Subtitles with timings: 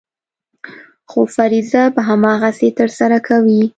[1.11, 3.61] خو فریضه به هماغسې ترسره کوې.